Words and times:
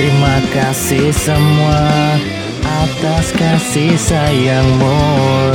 Terima 0.00 0.40
kasih 0.48 1.12
semua 1.12 2.16
atas 2.64 3.36
kasih 3.36 4.00
sayangmu 4.00 4.96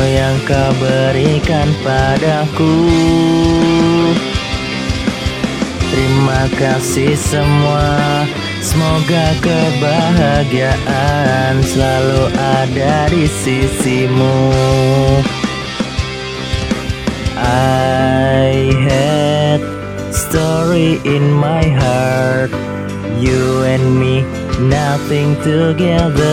yang 0.06 0.38
kau 0.46 0.70
berikan 0.78 1.74
padaku. 1.82 2.86
Terima 5.90 6.46
kasih 6.62 7.18
semua. 7.18 8.30
Semoga 8.62 9.34
kebahagiaan 9.42 11.66
selalu 11.66 12.30
ada 12.38 13.10
di 13.10 13.26
sisimu. 13.26 14.54
I 17.42 18.70
had 18.86 19.66
story 20.14 21.02
in 21.02 21.34
my 21.34 21.66
heart 21.74 22.54
You 23.16 23.64
and 23.64 23.98
me, 23.98 24.28
nothing 24.60 25.36
together. 25.44 26.26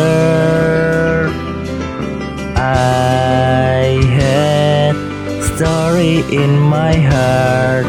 I 2.57 4.01
had 4.19 4.95
story 5.43 6.21
in 6.35 6.59
my 6.59 6.95
heart. 6.95 7.87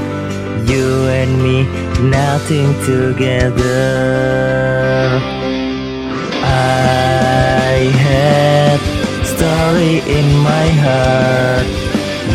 You 0.68 1.08
and 1.08 1.42
me, 1.42 1.64
nothing 2.10 2.74
together. 2.86 3.82
I 6.44 7.92
had 8.08 8.80
story 9.26 10.00
in 10.20 10.28
my 10.40 10.68
heart. 10.86 11.68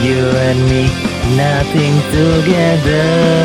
You 0.04 0.24
and 0.46 0.60
me, 0.70 0.84
nothing 1.36 1.94
together 2.12 3.37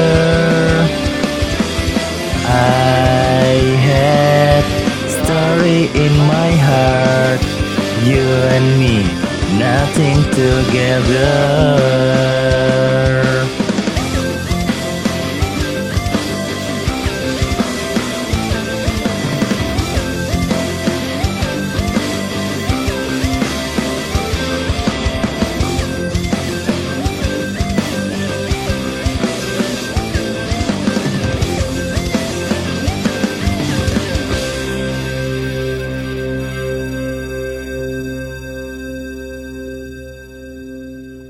nothing 9.85 10.23
together 10.31 12.12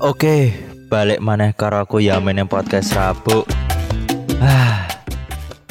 Oke, 0.04 0.52
balik 0.92 1.24
maneh 1.24 1.56
karo 1.56 1.80
aku 1.80 1.96
ya 1.96 2.20
yang 2.20 2.44
podcast 2.44 2.92
Rabu. 2.92 3.40
Ah, 4.36 4.84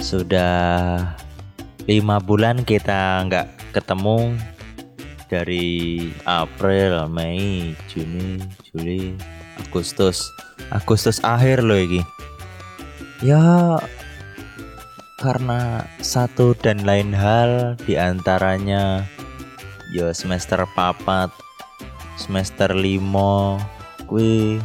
sudah 0.02 0.98
lima 1.86 2.18
bulan 2.18 2.66
kita 2.66 3.22
nggak 3.30 3.78
ketemu 3.78 4.34
dari 5.30 6.10
April, 6.26 7.06
Mei, 7.14 7.78
Juni, 7.86 8.42
Juli, 8.74 9.14
Agustus. 9.70 10.26
Agustus 10.74 11.22
akhir 11.22 11.62
loh 11.62 11.78
ini. 11.78 12.02
Ya 13.22 13.78
karena 15.22 15.86
satu 16.02 16.58
dan 16.58 16.82
lain 16.90 17.14
hal 17.14 17.78
di 17.86 18.02
antaranya 18.02 19.06
ya 19.94 20.10
semester 20.10 20.66
papat 20.74 21.30
semester 22.18 22.74
limo 22.74 23.62
kui 24.14 24.62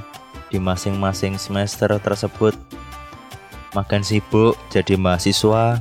di 0.53 0.61
masing-masing 0.61 1.41
semester 1.41 1.89
tersebut. 1.97 2.53
Makin 3.73 4.05
sibuk 4.05 4.61
jadi 4.69 5.01
mahasiswa 5.01 5.81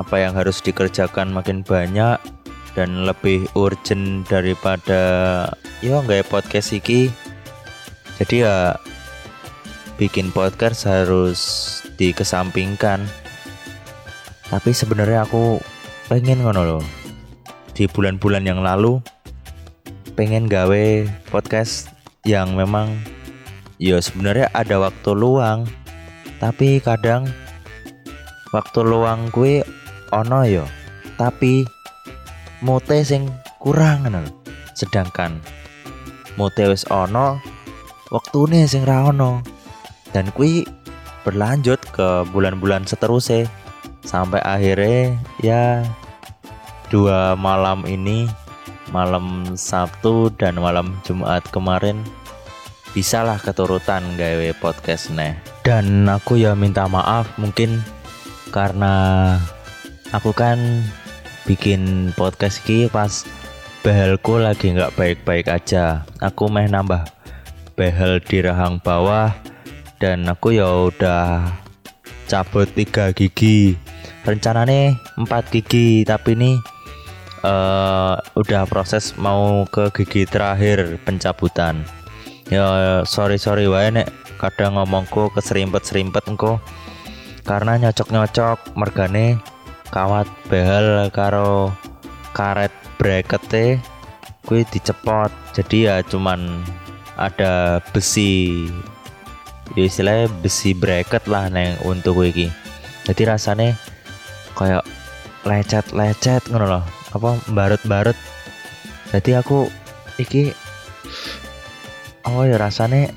apa 0.00 0.16
yang 0.16 0.32
harus 0.32 0.64
dikerjakan 0.64 1.28
makin 1.28 1.60
banyak 1.60 2.16
dan 2.72 3.04
lebih 3.04 3.44
urgent 3.52 4.24
daripada 4.32 5.44
ya 5.84 6.00
nggak 6.00 6.32
podcast 6.32 6.72
iki. 6.72 7.12
Jadi 8.16 8.48
ya 8.48 8.80
bikin 10.00 10.32
podcast 10.32 10.88
harus 10.88 11.40
dikesampingkan. 12.00 13.04
Tapi 14.48 14.72
sebenarnya 14.72 15.28
aku 15.28 15.60
pengen 16.08 16.40
ngono 16.40 16.64
loh 16.64 16.84
di 17.76 17.84
bulan-bulan 17.84 18.48
yang 18.48 18.64
lalu 18.64 19.04
pengen 20.16 20.48
gawe 20.48 21.04
podcast 21.28 21.99
yang 22.24 22.56
memang 22.56 23.00
ya 23.80 24.00
sebenarnya 24.00 24.52
ada 24.52 24.80
waktu 24.80 25.10
luang. 25.16 25.68
Tapi 26.40 26.80
kadang 26.80 27.28
waktu 28.50 28.80
luang 28.80 29.28
gue 29.28 29.60
ono 30.10 30.42
yo 30.42 30.64
tapi 31.20 31.68
mote 32.64 33.04
sing 33.04 33.28
kurang 33.60 34.08
kan 34.08 34.24
sedangkan 34.72 35.36
mote 36.40 36.64
wis 36.64 36.88
ono 36.88 37.36
nih 38.50 38.66
sing 38.66 38.82
ra 38.88 39.12
ono. 39.12 39.44
Dan 40.10 40.34
kui 40.34 40.66
berlanjut 41.22 41.78
ke 41.94 42.26
bulan-bulan 42.34 42.82
seterusnya. 42.82 43.46
Sampai 44.00 44.40
akhirnya 44.42 45.14
ya 45.44 45.84
dua 46.88 47.38
malam 47.38 47.86
ini 47.86 48.26
malam 48.90 49.56
Sabtu 49.56 50.30
dan 50.34 50.58
malam 50.58 50.98
Jumat 51.06 51.46
kemarin 51.48 52.02
bisalah 52.90 53.38
keturutan 53.38 54.02
gawe 54.18 54.50
podcast 54.58 55.14
nih 55.14 55.38
dan 55.62 56.10
aku 56.10 56.38
ya 56.38 56.58
minta 56.58 56.90
maaf 56.90 57.30
mungkin 57.38 57.82
karena 58.50 59.38
aku 60.10 60.34
kan 60.34 60.58
bikin 61.46 62.10
podcast 62.18 62.62
ki 62.66 62.90
pas 62.90 63.24
behelku 63.80 64.36
lagi 64.36 64.76
nggak 64.76 64.92
baik-baik 64.94 65.48
aja. 65.48 66.04
Aku 66.20 66.52
meh 66.52 66.68
nambah 66.68 67.08
behel 67.74 68.20
di 68.20 68.44
rahang 68.44 68.76
bawah 68.82 69.32
dan 69.96 70.28
aku 70.28 70.56
ya 70.56 70.68
udah 70.68 71.48
cabut 72.28 72.68
tiga 72.76 73.12
gigi. 73.16 73.74
Rencananya 74.20 75.00
empat 75.16 75.48
gigi 75.48 76.04
tapi 76.04 76.36
nih 76.36 76.60
uh, 77.44 78.20
udah 78.36 78.64
proses 78.68 79.16
mau 79.16 79.64
ke 79.68 79.92
gigi 79.92 80.28
terakhir 80.28 81.00
pencabutan. 81.04 81.84
Ya 82.50 83.02
sorry 83.06 83.38
sorry 83.38 83.70
wae 83.70 83.94
nek 83.94 84.10
kadang 84.42 84.76
ngomongku 84.80 85.30
keserimpet 85.32 85.86
serimpet 85.86 86.26
engko. 86.26 86.58
Karena 87.46 87.78
nyocok 87.80 88.08
nyocok 88.12 88.58
mergane 88.76 89.40
kawat 89.90 90.28
behel 90.46 91.08
karo 91.10 91.74
karet 92.36 92.72
bracket 93.00 93.42
gue 94.44 94.60
dicepot. 94.68 95.30
Jadi 95.54 95.88
ya 95.88 96.02
cuman 96.04 96.64
ada 97.20 97.84
besi 97.92 98.66
ya 99.76 99.86
istilahnya 99.86 100.26
besi 100.42 100.74
bracket 100.74 101.28
lah 101.30 101.46
neng 101.52 101.78
untuk 101.86 102.24
gue 102.24 102.50
jadi 103.06 103.22
rasanya 103.36 103.76
kayak 104.56 104.84
lecet-lecet 105.46 106.42
ngono 106.50 106.66
loh 106.66 106.84
apa 107.14 107.40
barut-barut 107.50 108.16
jadi 109.10 109.42
aku 109.42 109.66
iki 110.18 110.54
oh 112.28 112.46
ya 112.46 112.56
rasane 112.60 113.10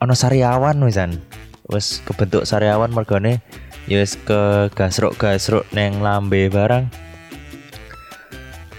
ono 0.00 0.14
sariawan 0.16 0.80
wisan 0.84 1.20
wes 1.66 2.00
kebentuk 2.06 2.46
sariawan 2.46 2.94
mergane 2.94 3.42
ya 3.86 4.02
wis 4.02 4.18
ke 4.18 4.70
gasruk-gasruk 4.74 5.66
neng 5.70 6.02
lambe 6.02 6.50
barang. 6.50 6.90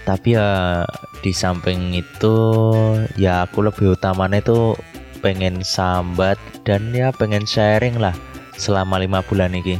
Tapi 0.04 0.36
ya 0.36 0.84
di 1.20 1.32
samping 1.36 1.92
itu 1.92 2.36
ya 3.20 3.44
aku 3.44 3.60
lebih 3.60 3.92
utamanya 3.92 4.40
itu 4.40 4.72
pengen 5.20 5.60
sambat 5.60 6.40
dan 6.64 6.94
ya 6.96 7.12
pengen 7.12 7.44
sharing 7.44 8.00
lah 8.00 8.16
selama 8.56 8.96
lima 9.02 9.20
bulan 9.26 9.52
ini 9.52 9.76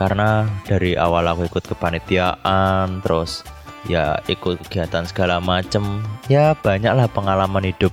karena 0.00 0.48
dari 0.64 0.96
awal 0.96 1.28
aku 1.28 1.44
ikut 1.44 1.76
kepanitiaan 1.76 3.04
terus 3.04 3.44
ya 3.84 4.16
ikut 4.32 4.56
kegiatan 4.64 5.04
segala 5.04 5.44
macem 5.44 6.00
ya 6.32 6.56
banyaklah 6.56 7.04
pengalaman 7.12 7.68
hidup. 7.68 7.92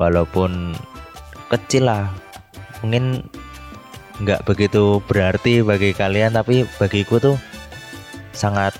Walaupun 0.00 0.72
kecil 1.52 1.84
lah. 1.92 2.08
Mungkin 2.80 3.28
nggak 4.24 4.48
begitu 4.48 5.04
berarti 5.04 5.60
bagi 5.60 5.92
kalian 5.92 6.32
tapi 6.32 6.64
bagiku 6.80 7.20
tuh 7.20 7.36
sangat 8.32 8.72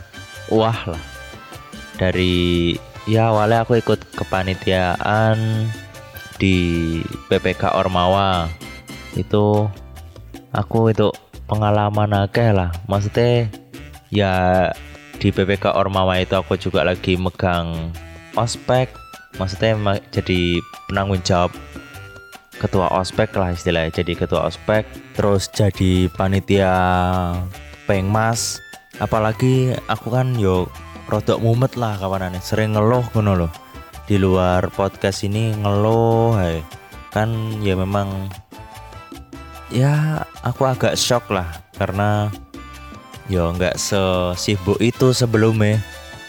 wah 0.49 0.89
lah. 0.89 1.05
Dari 2.01 2.73
ya 3.05 3.29
awalnya 3.29 3.69
aku 3.69 3.77
ikut 3.77 4.17
kepanitiaan 4.17 5.69
di 6.41 6.57
PPK 7.29 7.77
Ormawa. 7.77 8.49
Itu 9.13 9.69
aku 10.55 10.95
itu 10.95 11.11
pengalaman 11.49 12.29
akeh 12.29 12.53
lah. 12.53 12.71
Maksudnya 12.87 13.49
ya 14.13 14.35
di 15.19 15.33
PPK 15.33 15.75
Ormawa 15.75 16.21
itu 16.21 16.37
aku 16.37 16.55
juga 16.61 16.85
lagi 16.85 17.17
megang 17.17 17.91
ospek. 18.37 18.93
Maksudnya 19.41 19.75
jadi 20.13 20.61
penanggung 20.87 21.25
jawab 21.25 21.51
ketua 22.61 22.93
ospek 22.93 23.33
lah 23.35 23.57
istilahnya. 23.57 23.91
Jadi 23.91 24.13
ketua 24.15 24.47
ospek 24.47 24.85
terus 25.17 25.49
jadi 25.51 26.07
panitia 26.13 26.77
pengmas. 27.89 28.61
Apalagi 29.01 29.73
aku 29.89 30.13
kan 30.13 30.37
yo 30.37 30.69
rodok 31.09 31.41
mumet 31.41 31.75
lah 31.81 31.97
kawanane. 31.97 32.39
Sering 32.45 32.77
ngeluh 32.77 33.03
ngono 33.17 33.47
loh 33.47 33.53
di 34.05 34.21
luar 34.21 34.69
podcast 34.75 35.25
ini 35.25 35.57
ngeluh 35.57 36.37
hai. 36.37 36.61
Kan 37.09 37.61
ya 37.65 37.73
memang 37.73 38.29
ya 39.69 40.25
aku 40.41 40.65
agak 40.65 40.97
shock 40.97 41.29
lah 41.29 41.49
karena 41.77 42.33
ya 43.29 43.53
nggak 43.53 43.77
sesibuk 43.77 44.81
itu 44.81 45.13
sebelumnya. 45.13 45.81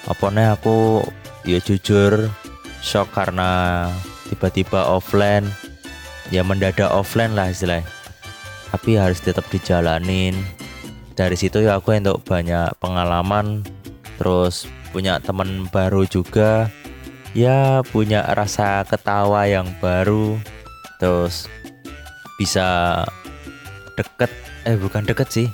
Nih 0.10 0.48
aku 0.52 1.06
ya 1.46 1.62
jujur 1.62 2.28
shock 2.84 3.12
karena 3.16 3.86
tiba-tiba 4.28 4.86
offline. 4.90 5.48
Ya 6.30 6.46
mendadak 6.46 6.94
offline 6.94 7.34
lah 7.34 7.50
istilahnya. 7.50 7.90
Tapi 8.70 9.02
harus 9.02 9.18
tetap 9.18 9.50
dijalanin. 9.50 10.38
Dari 11.18 11.34
situ 11.36 11.66
ya 11.66 11.82
aku 11.82 11.98
untuk 11.98 12.22
banyak 12.22 12.78
pengalaman 12.78 13.66
terus 14.22 14.70
punya 14.94 15.18
teman 15.18 15.66
baru 15.74 16.06
juga. 16.06 16.70
Ya 17.34 17.86
punya 17.94 18.26
rasa 18.34 18.82
ketawa 18.86 19.46
yang 19.46 19.70
baru 19.78 20.38
terus 20.98 21.46
bisa 22.42 23.06
deket. 24.00 24.32
Eh 24.64 24.80
bukan 24.80 25.04
deket 25.04 25.28
sih. 25.28 25.48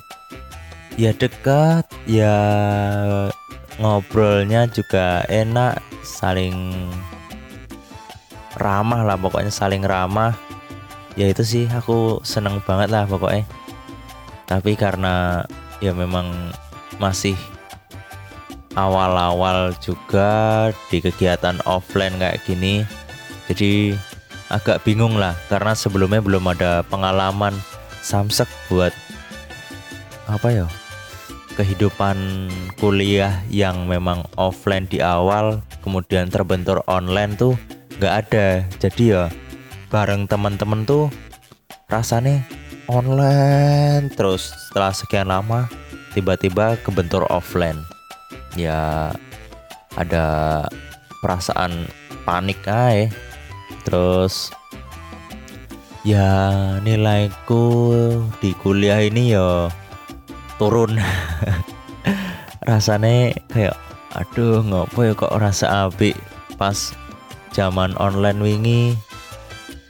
Ya 0.96 1.12
deket 1.12 1.90
ya 2.06 2.38
ngobrolnya 3.82 4.70
juga 4.70 5.26
enak 5.28 5.82
saling 6.06 6.72
ramah 8.56 9.02
lah 9.02 9.18
pokoknya 9.18 9.50
saling 9.50 9.82
ramah. 9.82 10.38
Ya 11.18 11.26
itu 11.28 11.42
sih 11.42 11.66
aku 11.66 12.22
seneng 12.22 12.62
banget 12.64 12.94
lah 12.94 13.10
pokoknya. 13.10 13.44
Tapi 14.46 14.78
karena 14.78 15.42
ya 15.82 15.92
memang 15.92 16.54
masih 17.02 17.36
awal-awal 18.78 19.74
juga 19.82 20.70
di 20.92 21.00
kegiatan 21.00 21.60
offline 21.64 22.20
kayak 22.20 22.44
gini 22.44 22.84
jadi 23.48 23.96
agak 24.54 24.86
bingung 24.86 25.18
lah. 25.18 25.34
Karena 25.50 25.74
sebelumnya 25.74 26.22
belum 26.22 26.46
ada 26.52 26.86
pengalaman 26.86 27.56
samsek 28.06 28.46
buat 28.70 28.94
apa 30.30 30.48
ya? 30.54 30.68
Kehidupan 31.58 32.18
kuliah 32.78 33.42
yang 33.50 33.90
memang 33.90 34.30
offline 34.38 34.86
di 34.86 35.02
awal 35.02 35.66
kemudian 35.82 36.30
terbentur 36.30 36.86
online 36.86 37.34
tuh 37.34 37.58
nggak 37.98 38.14
ada. 38.30 38.48
Jadi 38.78 39.18
ya 39.18 39.34
bareng 39.90 40.30
teman-teman 40.30 40.86
tuh 40.86 41.10
rasanya 41.90 42.46
online 42.86 44.14
terus 44.14 44.54
setelah 44.70 44.94
sekian 44.94 45.32
lama 45.34 45.66
tiba-tiba 46.14 46.78
kebentur 46.86 47.26
offline. 47.34 47.80
Ya 48.54 49.10
ada 49.98 50.28
perasaan 51.24 51.90
panik 52.28 52.62
aja. 52.68 53.10
Terus 53.88 54.52
ya 56.06 56.30
nilaiku 56.86 57.66
di 58.38 58.54
kuliah 58.62 59.02
ini 59.02 59.34
ya 59.34 59.74
turun. 60.62 61.02
Rasanya 62.70 63.34
kayak 63.50 63.76
aduh 64.14 64.62
ngopo 64.62 65.02
ya 65.02 65.18
kok 65.18 65.34
rasa 65.36 65.90
api 65.90 66.14
pas 66.62 66.94
zaman 67.52 67.98
online 67.98 68.40
wingi? 68.40 68.84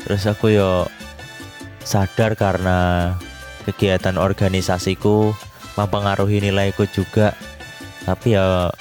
Terus 0.08 0.24
aku 0.24 0.56
yo 0.56 0.88
sadar 1.84 2.40
karena 2.40 3.12
kegiatan 3.68 4.16
organisasiku 4.16 5.36
mempengaruhi 5.76 6.40
nilaiku 6.40 6.88
juga. 6.88 7.36
Tapi 8.08 8.40
ya 8.40 8.72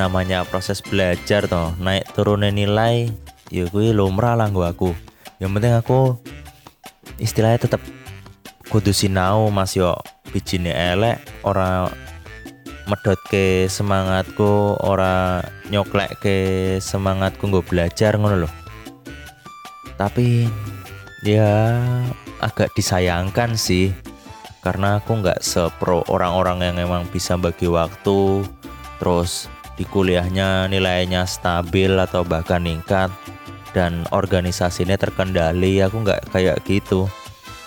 namanya 0.00 0.48
proses 0.48 0.80
belajar 0.80 1.44
toh 1.44 1.76
naik 1.76 2.08
turunnya 2.16 2.48
nilai 2.48 3.10
ya 3.50 3.66
gue 3.66 3.90
lumrah 3.90 4.38
lah 4.38 4.46
gua 4.46 4.70
aku 4.70 4.94
yang 5.40 5.50
penting 5.56 5.74
aku 5.74 6.20
istilahnya 7.16 7.66
tetap 7.66 7.82
kudu 8.68 8.92
sinau 8.94 9.48
mas 9.50 9.74
yo. 9.74 9.96
Bijine 10.30 10.70
elek 10.70 11.18
ora 11.42 11.90
medot 12.86 13.18
ke 13.26 13.66
semangatku 13.66 14.78
ora 14.78 15.42
nyoklek 15.74 16.22
ke 16.22 16.36
semangatku 16.78 17.50
gue 17.50 17.66
belajar 17.66 18.14
ngono 18.14 18.46
loh 18.46 18.52
tapi 20.00 20.48
ya 21.20 21.76
agak 22.40 22.72
disayangkan 22.72 23.52
sih. 23.52 23.92
Karena 24.60 25.00
aku 25.00 25.20
nggak 25.20 25.40
sepro 25.40 26.04
orang-orang 26.08 26.72
yang 26.72 26.76
emang 26.88 27.08
bisa 27.08 27.36
bagi 27.36 27.64
waktu 27.64 28.44
terus 29.00 29.48
di 29.80 29.88
kuliahnya 29.88 30.68
nilainya 30.68 31.24
stabil 31.24 31.96
atau 31.96 32.20
bahkan 32.28 32.60
meningkat 32.60 33.08
dan 33.70 34.06
organisasinya 34.10 34.98
terkendali 34.98 35.82
aku 35.82 36.02
nggak 36.02 36.30
kayak 36.34 36.58
gitu. 36.66 37.06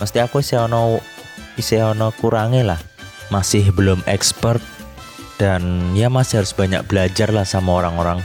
Mesti 0.02 0.20
aku 0.24 0.44
isi 0.44 1.78
ono 1.80 2.08
kurangi 2.18 2.64
lah. 2.66 2.80
Masih 3.32 3.72
belum 3.72 4.04
expert 4.06 4.60
dan 5.40 5.94
ya 5.96 6.12
masih 6.12 6.44
harus 6.44 6.54
banyak 6.54 6.84
belajar 6.86 7.32
lah 7.32 7.48
sama 7.48 7.84
orang-orang. 7.84 8.20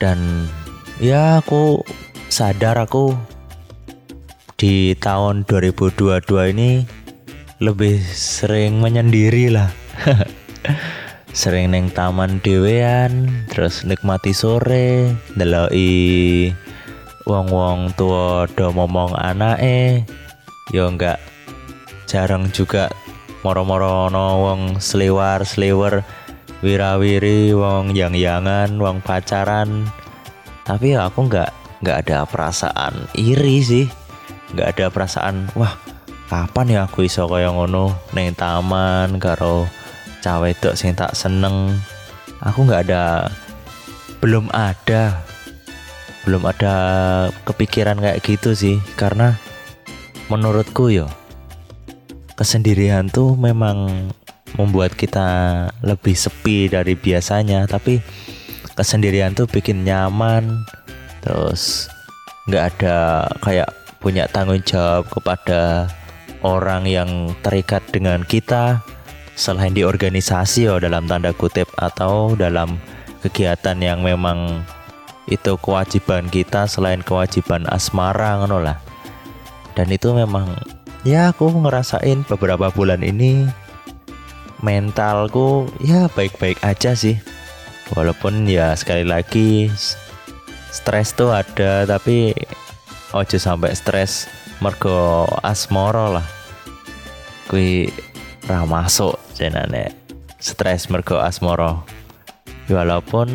Dan 0.00 0.48
ya 0.98 1.38
aku 1.38 1.84
sadar 2.32 2.80
aku 2.80 3.14
di 4.56 4.94
tahun 4.96 5.44
2022 5.44 6.22
ini 6.54 6.86
lebih 7.62 7.98
sering 8.10 8.82
menyendiri 8.82 9.50
lah 9.50 9.70
sering 11.32 11.72
neng 11.72 11.88
taman 11.88 12.40
dewean 12.44 13.28
terus 13.48 13.88
nikmati 13.88 14.36
sore 14.36 15.16
deloi 15.36 16.52
wong-wong 17.24 17.96
tua 17.96 18.44
do 18.52 18.68
ngomong 18.72 19.16
eh 19.60 20.04
yo 20.72 20.88
enggak 20.88 21.18
jarang 22.04 22.52
juga 22.52 22.92
moro-moro 23.42 24.12
no 24.12 24.44
wong 24.44 24.78
seliwar 24.78 25.42
wirawiri 26.62 27.50
wong 27.52 27.92
yang-yangan 27.92 28.78
wong 28.78 29.02
pacaran. 29.02 29.90
Tapi 30.62 30.94
ya 30.94 31.10
aku 31.10 31.26
enggak 31.26 31.50
nggak 31.82 31.98
ada 32.06 32.18
perasaan 32.24 33.10
iri 33.18 33.58
sih. 33.60 33.86
Nggak 34.54 34.78
ada 34.78 34.86
perasaan 34.94 35.50
wah 35.58 35.74
kapan 36.30 36.70
ya 36.70 36.80
aku 36.86 37.04
iso 37.04 37.26
kaya 37.26 37.50
ngono 37.50 37.92
neng 38.14 38.32
taman 38.38 39.18
karo 39.18 39.66
cawe 40.22 40.48
itu 40.48 40.70
sing 40.78 40.94
tak 40.94 41.12
seneng. 41.18 41.76
Aku 42.40 42.62
nggak 42.64 42.88
ada 42.88 43.28
belum 44.22 44.46
ada 44.54 45.18
belum 46.22 46.46
ada 46.46 46.74
kepikiran 47.42 47.98
kayak 47.98 48.22
gitu 48.22 48.54
sih. 48.54 48.78
Karena 48.94 49.34
menurutku 50.30 50.88
yo 50.94 51.10
kesendirian 52.38 53.10
tuh 53.10 53.34
memang 53.34 54.08
membuat 54.56 54.94
kita 54.94 55.68
lebih 55.82 56.14
sepi 56.14 56.70
dari 56.70 56.94
biasanya. 56.94 57.66
Tapi 57.66 57.98
kesendirian 58.78 59.34
tuh 59.34 59.50
bikin 59.50 59.82
nyaman. 59.82 60.62
Terus 61.26 61.90
nggak 62.46 62.64
ada 62.78 63.26
kayak 63.42 63.70
punya 64.02 64.26
tanggung 64.26 64.62
jawab 64.66 65.06
kepada 65.10 65.86
orang 66.42 66.90
yang 66.90 67.30
terikat 67.46 67.82
dengan 67.94 68.26
kita 68.26 68.82
selain 69.32 69.72
di 69.72 69.82
organisasi 69.82 70.68
oh 70.68 70.78
dalam 70.78 71.08
tanda 71.08 71.32
kutip 71.32 71.68
atau 71.80 72.36
dalam 72.36 72.76
kegiatan 73.24 73.78
yang 73.80 74.04
memang 74.04 74.66
itu 75.30 75.54
kewajiban 75.62 76.26
kita 76.26 76.66
selain 76.66 77.00
kewajiban 77.00 77.64
asmara 77.70 78.42
ngono 78.42 78.58
lah. 78.60 78.78
Dan 79.72 79.88
itu 79.88 80.12
memang 80.12 80.52
ya 81.06 81.32
aku 81.32 81.48
ngerasain 81.48 82.26
beberapa 82.28 82.68
bulan 82.74 83.00
ini 83.00 83.48
mentalku 84.60 85.70
ya 85.80 86.10
baik-baik 86.12 86.60
aja 86.66 86.92
sih. 86.92 87.16
Walaupun 87.94 88.48
ya 88.48 88.74
sekali 88.74 89.06
lagi 89.06 89.70
stres 90.72 91.12
tuh 91.12 91.32
ada 91.32 91.84
tapi 91.84 92.32
ojo 93.12 93.36
sampai 93.36 93.76
stres 93.76 94.26
mergo 94.58 95.28
asmoro 95.40 96.18
lah. 96.18 96.26
Kui 97.46 97.92
ra 98.50 98.66
masuk 98.66 99.21
jenane 99.34 99.92
stres 100.38 100.92
mergo 100.92 101.18
asmoro 101.18 101.82
walaupun 102.70 103.28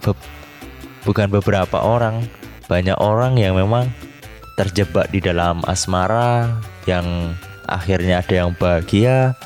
be 0.00 0.12
bukan 1.06 1.30
beberapa 1.30 1.82
orang 1.82 2.26
banyak 2.66 2.98
orang 2.98 3.38
yang 3.38 3.54
memang 3.54 3.90
terjebak 4.58 5.06
di 5.14 5.22
dalam 5.22 5.62
asmara 5.70 6.50
yang 6.88 7.36
akhirnya 7.70 8.24
ada 8.24 8.34
yang 8.46 8.50
bahagia 8.58 9.38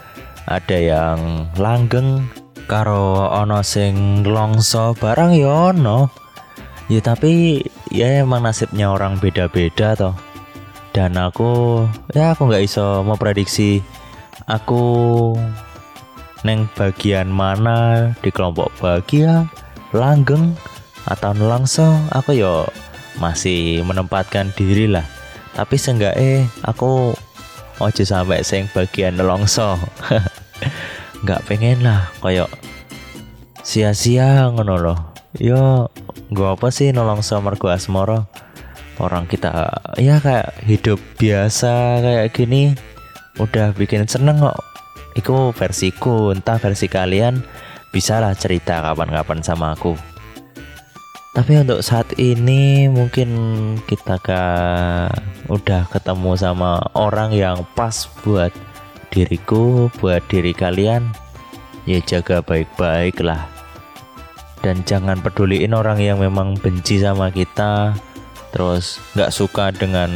ada 0.50 0.76
yang 0.76 1.46
langgeng. 1.54 2.26
Karo 2.66 3.26
ono 3.30 3.62
sing 3.66 4.22
longso 4.26 4.94
barang 4.98 5.34
ya 5.34 5.74
ono. 5.74 6.10
Ya 6.90 6.98
tapi 7.02 7.62
ya 7.90 8.26
emang 8.26 8.46
nasibnya 8.46 8.90
orang 8.90 9.18
beda-beda 9.18 9.94
toh. 9.94 10.14
Dan 10.90 11.14
aku 11.14 11.82
ya 12.14 12.34
aku 12.34 12.50
nggak 12.50 12.66
iso 12.66 13.06
mau 13.06 13.14
prediksi 13.14 13.78
aku 14.50 15.34
neng 16.42 16.68
bagian 16.72 17.28
mana 17.28 18.10
di 18.24 18.32
kelompok 18.32 18.72
bahagia 18.80 19.48
langgeng 19.92 20.56
atau 21.04 21.34
nelangso 21.34 21.88
aku 22.14 22.36
yo 22.36 22.68
masih 23.18 23.84
menempatkan 23.84 24.54
diri 24.54 24.88
lah. 24.88 25.04
Tapi 25.52 25.74
seenggak 25.76 26.16
eh 26.16 26.46
aku 26.62 27.12
ojo 27.80 28.02
sampai 28.04 28.44
sing 28.46 28.70
bagian 28.72 29.18
nelongso 29.18 29.76
nggak 31.24 31.44
pengen 31.48 31.84
lah 31.84 32.08
koyok 32.24 32.48
sia-sia 33.60 34.48
ngono 34.52 34.76
loh. 34.80 34.98
Yo 35.36 35.90
gua 36.32 36.54
apa 36.54 36.72
sih 36.72 36.90
nolongso 36.94 37.38
mergo 37.42 37.70
asmoro 37.70 38.26
orang 39.00 39.24
kita 39.26 39.72
ya 39.96 40.20
kayak 40.20 40.52
hidup 40.68 41.00
biasa 41.16 42.04
kayak 42.04 42.36
gini 42.36 42.76
udah 43.40 43.72
bikin 43.72 44.04
seneng 44.04 44.36
kok 44.38 44.69
Iku 45.18 45.50
versiku 45.50 46.30
entah 46.30 46.60
versi 46.62 46.86
kalian 46.86 47.42
bisalah 47.90 48.34
cerita 48.38 48.78
kapan-kapan 48.82 49.42
sama 49.42 49.74
aku. 49.74 49.98
Tapi 51.30 51.62
untuk 51.62 51.82
saat 51.86 52.10
ini 52.18 52.90
mungkin 52.90 53.30
kita 53.86 54.18
kan 54.18 55.14
udah 55.46 55.86
ketemu 55.90 56.34
sama 56.34 56.82
orang 56.98 57.30
yang 57.30 57.62
pas 57.78 58.10
buat 58.26 58.50
diriku 59.14 59.90
buat 60.02 60.22
diri 60.26 60.50
kalian. 60.50 61.06
Ya 61.86 62.02
jaga 62.02 62.42
baik-baik 62.42 63.22
lah. 63.22 63.46
Dan 64.62 64.82
jangan 64.86 65.22
peduliin 65.22 65.74
orang 65.74 66.02
yang 66.02 66.18
memang 66.18 66.58
benci 66.58 66.98
sama 66.98 67.30
kita. 67.30 67.94
Terus 68.50 68.98
nggak 69.14 69.30
suka 69.30 69.70
dengan 69.70 70.10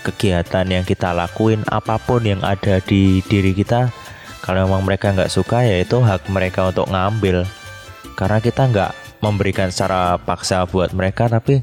kegiatan 0.00 0.66
yang 0.66 0.84
kita 0.84 1.12
lakuin 1.12 1.64
apa 1.68 2.00
pun 2.00 2.24
yang 2.24 2.40
ada 2.40 2.80
di 2.80 3.20
diri 3.26 3.52
kita 3.52 3.92
kalau 4.40 4.66
memang 4.66 4.82
mereka 4.88 5.12
nggak 5.12 5.30
suka 5.30 5.62
ya 5.62 5.84
itu 5.84 6.00
hak 6.00 6.26
mereka 6.32 6.72
untuk 6.72 6.88
ngambil. 6.88 7.44
Karena 8.16 8.40
kita 8.40 8.66
nggak 8.66 8.92
memberikan 9.20 9.68
secara 9.68 10.16
paksa 10.16 10.64
buat 10.64 10.96
mereka 10.96 11.28
tapi 11.28 11.60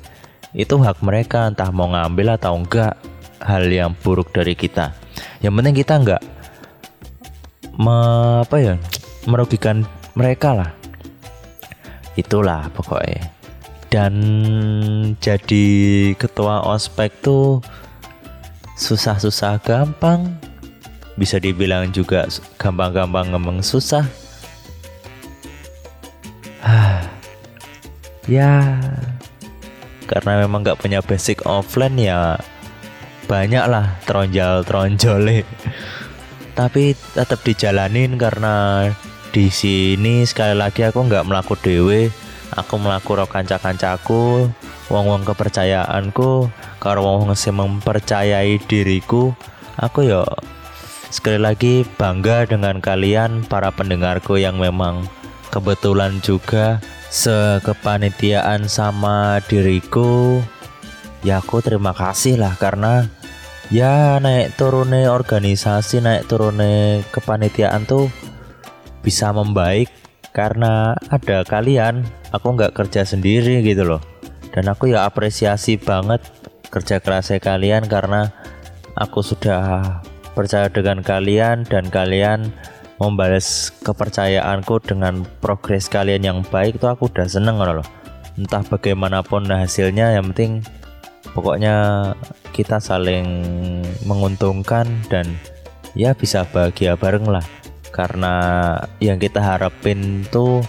itu 0.53 0.75
hak 0.77 1.01
mereka 1.01 1.49
entah 1.49 1.73
mau 1.73 1.89
ngambil 1.89 2.37
atau 2.37 2.53
enggak 2.55 2.95
hal 3.41 3.65
yang 3.67 3.97
buruk 4.05 4.29
dari 4.29 4.53
kita. 4.53 4.93
Yang 5.41 5.53
penting 5.57 5.75
kita 5.75 5.93
nggak 5.97 6.21
me, 7.81 7.97
apa 8.45 8.57
ya 8.61 8.73
merugikan 9.25 9.85
mereka 10.13 10.53
lah. 10.53 10.71
Itulah 12.17 12.69
pokoknya. 12.73 13.33
Dan 13.87 14.13
jadi 15.17 15.67
ketua 16.19 16.61
ospek 16.67 17.09
tuh 17.23 17.63
susah-susah 18.77 19.59
gampang. 19.65 20.37
Bisa 21.17 21.41
dibilang 21.41 21.89
juga 21.89 22.29
gampang-gampang 22.61 23.33
ngomong 23.33 23.65
susah. 23.65 24.05
Ya 28.27 28.75
karena 30.07 30.43
memang 30.43 30.63
nggak 30.63 30.79
punya 30.79 31.03
basic 31.03 31.43
offline 31.43 31.99
ya 31.99 32.39
banyak 33.27 33.67
lah 33.67 33.99
tronjol 34.07 34.63
tronjole 34.63 35.43
tapi 36.55 36.95
tetap 37.13 37.43
dijalanin 37.43 38.15
karena 38.15 38.87
di 39.35 39.51
sini 39.51 40.23
sekali 40.23 40.55
lagi 40.55 40.87
aku 40.87 41.05
nggak 41.05 41.27
melaku 41.27 41.59
dewe 41.59 42.09
aku 42.55 42.79
melaku 42.79 43.19
ro 43.19 43.27
kanca-kancaku 43.27 44.47
wong-wong 44.87 45.27
kepercayaanku 45.27 46.47
karo 46.87 47.03
wong 47.03 47.35
sing 47.35 47.59
mempercayai 47.59 48.63
diriku 48.63 49.35
aku 49.75 50.07
yo 50.07 50.23
sekali 51.11 51.39
lagi 51.39 51.83
bangga 51.99 52.47
dengan 52.47 52.79
kalian 52.79 53.43
para 53.47 53.71
pendengarku 53.75 54.39
yang 54.39 54.55
memang 54.59 55.07
kebetulan 55.51 56.19
juga 56.19 56.83
sekepanitiaan 57.09 58.67
sama 58.67 59.39
diriku. 59.47 60.43
Ya 61.23 61.41
aku 61.41 61.63
terima 61.63 61.95
kasih 61.95 62.37
lah 62.39 62.53
karena 62.59 63.09
ya 63.73 64.21
naik 64.21 64.55
turune 64.55 65.09
organisasi 65.09 65.99
naik 65.99 66.29
turune 66.29 67.03
kepanitiaan 67.09 67.83
tuh 67.89 68.07
bisa 69.01 69.33
membaik 69.33 69.89
karena 70.35 70.93
ada 71.09 71.41
kalian. 71.47 72.05
Aku 72.35 72.53
nggak 72.53 72.75
kerja 72.75 73.07
sendiri 73.07 73.63
gitu 73.63 73.87
loh. 73.87 74.03
Dan 74.51 74.67
aku 74.67 74.91
ya 74.91 75.07
apresiasi 75.07 75.79
banget 75.79 76.21
kerja 76.67 76.99
kerasnya 76.99 77.39
kalian 77.39 77.87
karena 77.87 78.31
aku 78.97 79.21
sudah 79.23 80.01
percaya 80.37 80.69
dengan 80.69 81.01
kalian 81.01 81.65
dan 81.65 81.89
kalian 81.89 82.53
membalas 82.97 83.69
kepercayaanku 83.85 84.81
dengan 84.85 85.25
progres 85.41 85.85
kalian 85.85 86.23
yang 86.25 86.39
baik 86.49 86.81
itu 86.81 86.87
aku 86.89 87.09
udah 87.09 87.29
seneng 87.29 87.61
loh. 87.61 87.85
Entah 88.37 88.61
bagaimanapun 88.65 89.49
hasilnya 89.49 90.17
yang 90.17 90.33
penting 90.33 90.61
pokoknya 91.33 91.75
kita 92.53 92.81
saling 92.81 93.25
menguntungkan 94.05 94.85
dan 95.09 95.25
ya 95.93 96.13
bisa 96.13 96.45
bahagia 96.49 96.97
bareng 96.97 97.25
lah. 97.25 97.45
Karena 97.93 98.33
yang 99.01 99.17
kita 99.17 99.41
harapin 99.41 100.21
tuh 100.29 100.61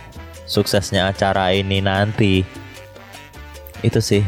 suksesnya 0.48 1.12
acara 1.12 1.52
ini 1.52 1.84
nanti. 1.84 2.44
Itu 3.84 4.00
sih 4.00 4.24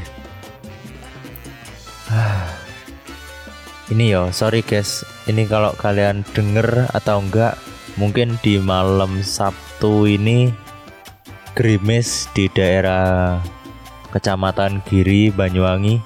ini 3.93 4.11
yo 4.11 4.35
sorry 4.35 4.67
guys. 4.67 5.07
Ini 5.31 5.47
kalau 5.47 5.71
kalian 5.79 6.27
denger 6.35 6.91
atau 6.91 7.23
enggak 7.23 7.55
mungkin 7.95 8.35
di 8.43 8.59
malam 8.59 9.23
Sabtu 9.23 10.11
ini 10.11 10.51
gerimis 11.55 12.27
di 12.35 12.51
daerah 12.51 13.39
kecamatan 14.11 14.83
Giri 14.87 15.31
Banyuwangi. 15.31 16.03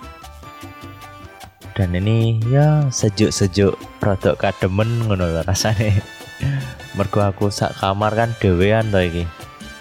Dan 1.75 1.91
ini 1.97 2.39
ya 2.47 2.87
sejuk-sejuk 2.87 3.75
produk 3.99 4.39
kademen 4.39 5.11
ngono 5.11 5.43
rasanya 5.43 5.99
mergo 6.97 7.19
aku 7.19 7.51
sak 7.51 7.75
kamar 7.81 8.15
kan 8.15 8.31
dewean 8.39 8.93
iki. 8.95 9.25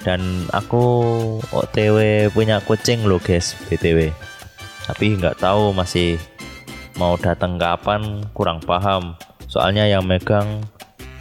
Dan 0.04 0.52
aku 0.52 0.84
OTW 1.56 2.28
punya 2.36 2.60
kucing 2.60 3.08
lo 3.08 3.24
guys 3.24 3.56
BTW 3.72 4.33
tapi 4.84 5.16
nggak 5.16 5.40
tahu 5.40 5.72
masih 5.72 6.20
mau 7.00 7.16
datang 7.18 7.56
kapan 7.58 8.22
kurang 8.36 8.60
paham. 8.62 9.16
Soalnya 9.48 9.86
yang 9.86 10.06
megang 10.06 10.66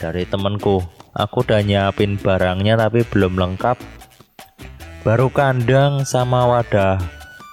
dari 0.00 0.24
temenku 0.24 0.80
aku 1.12 1.44
udah 1.44 1.60
nyiapin 1.62 2.18
barangnya 2.18 2.74
tapi 2.80 3.04
belum 3.06 3.38
lengkap. 3.38 3.78
Baru 5.02 5.28
kandang 5.34 6.06
sama 6.06 6.46
wadah 6.46 6.98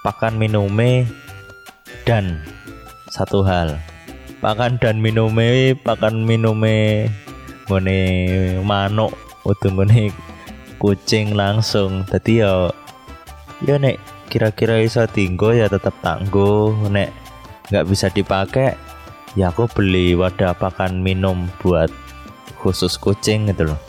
pakan 0.06 0.38
minume 0.38 1.06
dan 2.06 2.40
satu 3.10 3.42
hal. 3.42 3.78
Pakan 4.40 4.80
dan 4.80 5.02
minume 5.02 5.76
pakan 5.76 6.24
minume 6.24 7.10
ngone 7.68 8.00
manuk 8.64 9.12
udah 9.44 9.70
ngone 9.70 10.14
kucing 10.80 11.36
langsung. 11.36 12.06
Tadi 12.08 12.40
ya 12.40 12.72
ya 13.66 13.76
nek 13.76 14.00
kira-kira 14.30 14.78
bisa 14.78 15.10
tinggo 15.10 15.50
ya 15.50 15.66
tetap 15.66 15.92
tanggo 15.98 16.72
nek 16.86 17.10
nggak 17.68 17.86
bisa 17.90 18.06
dipakai 18.14 18.78
ya 19.34 19.50
aku 19.50 19.66
beli 19.70 20.14
wadah 20.14 20.54
pakan 20.54 21.02
minum 21.02 21.50
buat 21.58 21.90
khusus 22.62 22.94
kucing 22.98 23.50
gitu 23.50 23.74
loh. 23.74 23.80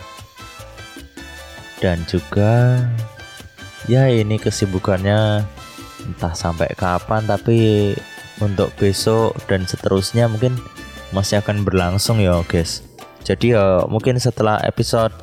Dan 1.81 2.05
juga 2.05 2.81
ya 3.89 4.05
ini 4.09 4.37
kesibukannya 4.37 5.41
entah 6.01 6.33
sampai 6.33 6.69
kapan 6.77 7.25
tapi 7.25 7.93
untuk 8.41 8.73
besok 8.77 9.37
dan 9.45 9.65
seterusnya 9.65 10.25
mungkin 10.29 10.57
masih 11.13 11.41
akan 11.41 11.65
berlangsung 11.65 12.21
ya 12.21 12.41
guys. 12.45 12.85
Jadi 13.21 13.53
ya 13.53 13.85
mungkin 13.85 14.17
setelah 14.17 14.61
episode 14.65 15.13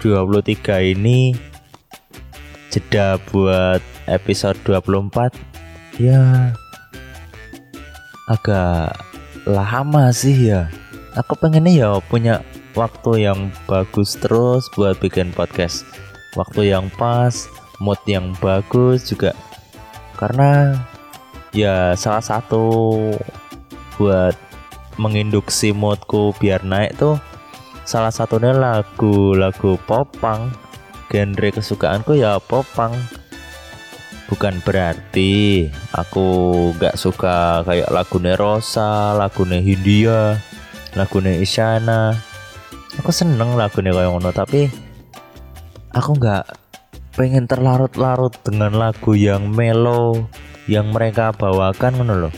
23 0.00 0.96
ini 0.96 1.36
jeda 2.72 3.16
buat 3.32 3.80
episode 4.10 4.58
24 4.64 5.34
ya. 5.98 6.54
Agak 8.26 8.98
lama 9.46 10.10
sih 10.10 10.50
ya. 10.50 10.66
Aku 11.14 11.38
pengennya 11.38 11.72
ya 11.72 11.90
punya 12.02 12.42
waktu 12.76 13.24
yang 13.30 13.48
bagus 13.64 14.18
terus 14.18 14.68
buat 14.74 14.98
bikin 14.98 15.30
podcast. 15.32 15.86
Waktu 16.34 16.74
yang 16.74 16.90
pas 16.98 17.48
mood 17.80 17.98
yang 18.04 18.34
bagus 18.42 19.08
juga. 19.08 19.32
Karena 20.18 20.76
ya 21.54 21.96
salah 21.96 22.24
satu 22.24 22.64
buat 23.96 24.36
menginduksi 25.00 25.72
moodku 25.72 26.36
biar 26.36 26.64
naik 26.64 26.96
tuh 26.96 27.16
salah 27.86 28.12
satunya 28.12 28.52
lagu-lagu 28.52 29.80
popang. 29.88 30.52
Genre 31.06 31.48
kesukaanku 31.54 32.18
ya 32.18 32.42
popang 32.42 32.92
bukan 34.26 34.58
berarti 34.62 35.66
aku 35.94 36.26
gak 36.78 36.98
suka 36.98 37.62
kayak 37.62 37.90
lagu 37.90 38.18
Rosa, 38.18 39.14
lagu 39.14 39.46
Hindia, 39.46 40.38
lagu 40.98 41.18
Isyana. 41.22 42.14
Aku 43.02 43.12
seneng 43.12 43.54
lagu 43.54 43.84
kayak 43.84 44.08
ngono 44.08 44.32
tapi 44.32 44.72
aku 45.92 46.16
gak 46.16 46.44
pengen 47.16 47.48
terlarut-larut 47.48 48.32
dengan 48.44 48.76
lagu 48.76 49.16
yang 49.16 49.48
melo 49.48 50.28
yang 50.68 50.90
mereka 50.92 51.32
bawakan 51.32 52.02
ngono 52.02 52.14
loh. 52.28 52.34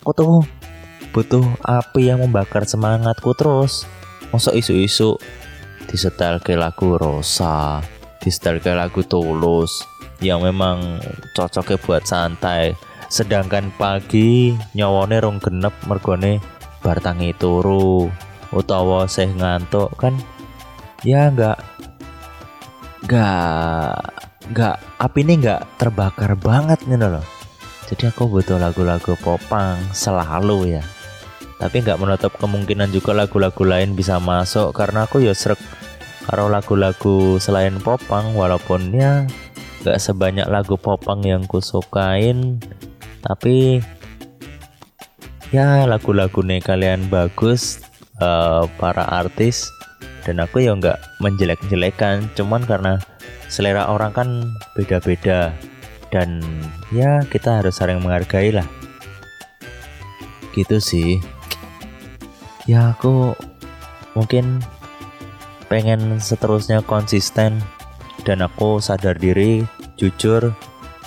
Aku 0.00 0.10
tuh 0.16 0.34
butuh 1.14 1.44
api 1.62 2.10
yang 2.10 2.22
membakar 2.22 2.66
semangatku 2.66 3.34
terus. 3.38 3.86
Masuk 4.34 4.58
isu-isu 4.58 5.14
disetel 5.86 6.42
ke 6.42 6.58
lagu 6.58 6.98
Rosa, 6.98 7.78
disetel 8.18 8.58
ke 8.58 8.74
lagu 8.74 9.06
Tulus, 9.06 9.86
yang 10.24 10.40
memang 10.40 10.98
cocoknya 11.36 11.76
buat 11.84 12.02
santai. 12.08 12.72
Sedangkan 13.12 13.68
pagi 13.76 14.56
nyawone 14.72 15.20
rong 15.20 15.38
genep 15.38 15.76
mergone 15.84 16.40
bar 16.80 16.98
tangi 17.04 17.36
turu. 17.36 18.08
Utawa 18.54 19.04
seh 19.04 19.28
ngantuk 19.28 19.92
kan? 20.00 20.16
Ya 21.04 21.28
enggak 21.28 21.60
enggak 23.04 24.00
enggak 24.48 24.76
api 24.96 25.20
ini 25.20 25.32
enggak 25.44 25.62
terbakar 25.76 26.32
banget 26.40 26.80
nih 26.88 26.96
loh 26.96 27.26
jadi 27.84 28.08
aku 28.08 28.26
butuh 28.32 28.56
lagu-lagu 28.56 29.12
popang 29.20 29.76
selalu 29.92 30.80
ya. 30.80 30.84
Tapi 31.60 31.84
nggak 31.84 32.00
menutup 32.00 32.32
kemungkinan 32.40 32.88
juga 32.90 33.12
lagu-lagu 33.12 33.60
lain 33.62 33.92
bisa 33.92 34.16
masuk 34.18 34.72
karena 34.72 35.04
aku 35.04 35.20
ya 35.22 35.36
karo 36.24 36.48
lagu-lagu 36.48 37.36
selain 37.36 37.76
popang 37.84 38.32
walaupun 38.32 38.88
ya 38.96 39.28
gak 39.84 40.00
sebanyak 40.00 40.48
lagu 40.48 40.80
popang 40.80 41.20
yang 41.20 41.44
kusukain 41.44 42.56
tapi 43.20 43.84
ya 45.52 45.84
lagu-lagu 45.84 46.40
nih 46.40 46.64
kalian 46.64 47.06
bagus 47.12 47.84
uh, 48.18 48.66
para 48.80 49.04
artis 49.06 49.68
dan 50.24 50.40
aku 50.40 50.64
ya 50.64 50.72
nggak 50.74 50.98
menjelek-jelekan. 51.20 52.32
Cuman 52.34 52.64
karena 52.64 52.98
selera 53.52 53.92
orang 53.92 54.12
kan 54.16 54.28
beda-beda 54.74 55.52
dan 56.08 56.40
ya 56.90 57.22
kita 57.28 57.60
harus 57.62 57.76
saling 57.76 58.00
menghargai 58.00 58.50
lah. 58.50 58.66
Gitu 60.56 60.80
sih. 60.80 61.20
Ya 62.64 62.96
aku 62.96 63.36
mungkin 64.16 64.64
pengen 65.68 66.16
seterusnya 66.16 66.80
konsisten 66.80 67.60
dan 68.24 68.40
aku 68.40 68.80
sadar 68.80 69.20
diri 69.20 69.68
jujur 69.96 70.54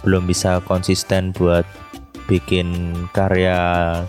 belum 0.05 0.29
bisa 0.29 0.61
konsisten 0.63 1.33
buat 1.33 1.65
bikin 2.27 2.93
karya 3.15 3.57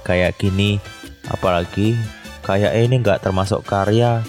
kayak 0.03 0.37
gini. 0.37 0.83
Apalagi 1.31 1.95
kayak 2.43 2.75
ini 2.77 3.01
nggak 3.01 3.25
termasuk 3.25 3.65
karya. 3.65 4.21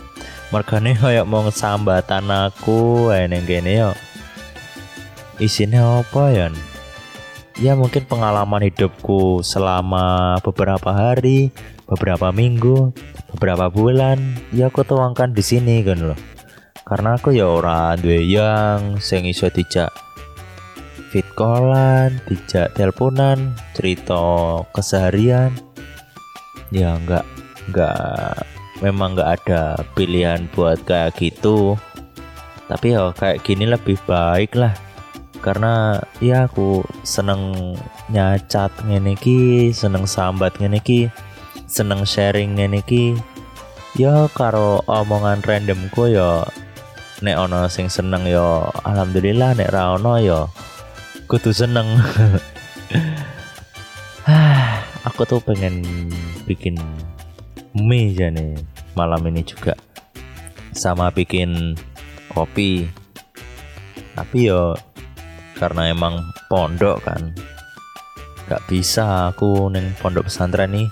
Mergane 0.49 0.97
kayak 1.01 1.29
mau 1.29 1.45
sambatan 1.49 2.29
aku 2.29 3.11
neng 3.13 3.45
gini 3.45 3.81
yo. 3.81 3.91
Isinya 5.39 6.03
apa 6.03 6.35
ya 6.35 6.51
ya 7.59 7.75
mungkin 7.75 8.07
pengalaman 8.07 8.71
hidupku 8.71 9.43
selama 9.43 10.39
beberapa 10.39 10.95
hari 10.95 11.51
beberapa 11.87 12.31
minggu 12.31 12.95
beberapa 13.35 13.67
bulan. 13.67 14.39
Ya 14.55 14.71
aku 14.71 14.85
tuangkan 14.87 15.35
di 15.35 15.43
sini 15.43 15.83
kan 15.83 16.13
loh. 16.13 16.19
Karena 16.88 17.21
aku 17.21 17.29
ya 17.35 17.45
orang 17.45 18.01
duwe 18.01 18.25
yang 18.25 18.97
sing 18.97 19.29
iso 19.29 19.45
fit 21.10 21.26
callan, 21.34 22.22
dijak 22.30 22.78
teleponan, 22.78 23.58
cerita 23.74 24.62
keseharian. 24.74 25.54
Ya 26.69 26.93
enggak 26.93 27.26
enggak 27.65 28.45
memang 28.86 29.17
enggak 29.17 29.41
ada 29.41 29.63
pilihan 29.98 30.45
buat 30.54 30.86
kayak 30.86 31.17
gitu. 31.17 31.76
Tapi 32.69 32.93
ya 32.93 33.10
kayak 33.17 33.41
gini 33.41 33.65
lebih 33.65 33.98
baik 34.06 34.54
lah. 34.54 34.78
Karena 35.41 35.98
ya 36.22 36.45
aku 36.45 36.86
seneng 37.02 37.74
nyacat 38.13 38.69
ngene 38.86 39.17
iki, 39.17 39.74
seneng 39.74 40.06
sambat 40.06 40.62
ngene 40.62 40.78
iki, 40.78 41.10
seneng 41.65 42.06
sharing 42.06 42.60
ngene 42.62 42.86
iki. 42.86 43.17
Ya 43.98 44.30
karo 44.30 44.86
omongan 44.86 45.41
randomku 45.41 46.13
ya 46.13 46.45
nek 47.19 47.36
ono 47.36 47.67
sing 47.67 47.89
seneng 47.91 48.30
yo 48.30 48.69
alhamdulillah 48.86 49.58
nek 49.58 49.74
ra 49.74 49.98
ono 49.98 50.22
yo 50.22 50.48
kudu 51.29 51.53
seneng. 51.53 51.85
Aku 55.07 55.29
tuh 55.29 55.37
pengen 55.45 55.85
bikin 56.49 56.73
mie 57.77 58.17
nih 58.17 58.57
malam 58.97 59.21
ini 59.29 59.45
juga. 59.45 59.77
Sama 60.73 61.13
bikin 61.13 61.77
kopi. 62.33 62.89
Tapi 64.17 64.49
yo 64.49 64.73
karena 65.61 65.93
emang 65.93 66.17
pondok 66.49 67.05
kan 67.05 67.29
gak 68.49 68.65
bisa 68.65 69.29
aku 69.29 69.69
neng 69.69 69.93
pondok 70.01 70.33
pesantren 70.33 70.73
nih. 70.73 70.89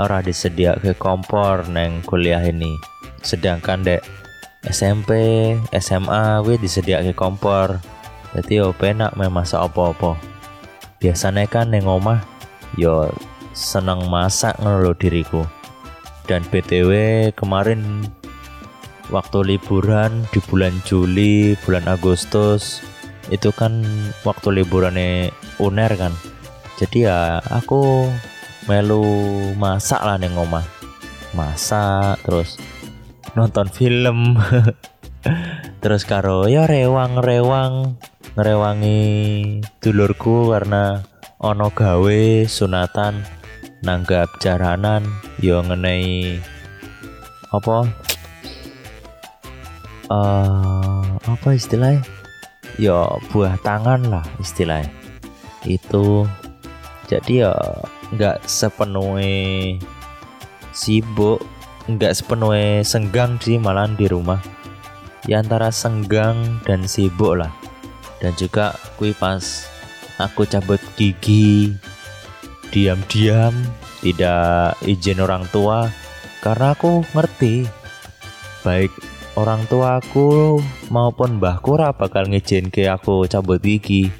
Ora 0.00 0.24
disedia 0.24 0.72
ke 0.80 0.96
kompor 0.96 1.68
neng 1.68 2.00
kuliah 2.00 2.40
ini. 2.40 2.72
Sedangkan 3.20 3.84
dek 3.84 4.00
SMP 4.64 5.12
SMA 5.76 6.40
gue 6.40 6.56
disediakan 6.56 7.12
kompor 7.12 7.76
jadi 8.36 8.60
yo 8.60 8.76
penak 8.76 9.16
memang 9.16 9.40
masak 9.40 9.64
apa-apa. 9.64 10.20
Biasanya 11.00 11.48
kan 11.48 11.72
neng 11.72 11.88
omah 11.88 12.20
yo 12.76 13.08
seneng 13.56 14.12
masak 14.12 14.60
ngono 14.60 14.92
diriku. 14.92 15.40
Dan 16.28 16.44
BTW 16.44 17.32
kemarin 17.32 18.04
waktu 19.08 19.56
liburan 19.56 20.28
di 20.36 20.44
bulan 20.44 20.76
Juli 20.84 21.56
bulan 21.64 21.88
Agustus 21.88 22.84
itu 23.32 23.48
kan 23.56 23.80
waktu 24.20 24.60
liburannya 24.60 25.32
UNER 25.56 25.96
kan. 25.96 26.12
Jadi 26.76 27.08
ya 27.08 27.40
aku 27.40 28.04
melu 28.68 29.00
masak 29.56 30.04
lah 30.04 30.20
neng 30.20 30.36
omah. 30.36 30.68
Masak 31.32 32.20
terus 32.20 32.60
nonton 33.32 33.72
film. 33.72 34.36
Terus 35.82 36.02
karo 36.06 36.46
ya 36.46 36.66
rewang-rewang 36.66 37.98
ngerewangi 38.36 39.00
dulurku 39.80 40.52
karena 40.52 41.00
ono 41.40 41.72
gawe 41.72 42.44
sunatan 42.44 43.24
nanggap 43.80 44.28
jaranan 44.44 45.08
yo 45.40 45.64
ngenai 45.64 46.36
apa? 47.48 47.88
Uh, 50.12 51.16
apa 51.24 51.48
istilahnya? 51.56 52.04
Yo 52.76 53.08
buah 53.32 53.56
tangan 53.64 54.04
lah 54.04 54.28
istilahnya. 54.36 54.92
Itu 55.64 56.28
jadi 57.08 57.48
ya 57.48 57.56
nggak 58.12 58.44
sepenuhnya 58.44 59.80
sibuk 60.76 61.40
nggak 61.88 62.12
sepenuhnya 62.12 62.84
senggang 62.84 63.40
sih 63.40 63.56
malah 63.56 63.88
di 63.88 64.04
rumah. 64.04 64.44
Ya 65.24 65.40
antara 65.40 65.72
senggang 65.72 66.60
dan 66.68 66.84
sibuk 66.84 67.40
lah 67.40 67.65
dan 68.26 68.34
juga 68.34 68.74
kui 68.98 69.14
pas 69.14 69.38
aku 70.18 70.50
cabut 70.50 70.82
gigi 70.98 71.70
diam-diam 72.74 73.54
tidak 74.02 74.74
izin 74.82 75.22
orang 75.22 75.46
tua 75.54 75.86
karena 76.42 76.74
aku 76.74 77.06
ngerti 77.14 77.70
baik 78.66 78.90
orang 79.38 79.62
tua 79.70 80.02
aku 80.02 80.58
maupun 80.90 81.38
mbahku 81.38 81.78
ora 81.78 81.94
bakal 81.94 82.26
ngizin 82.26 82.74
ke 82.74 82.90
aku 82.90 83.30
cabut 83.30 83.62
gigi. 83.62 84.10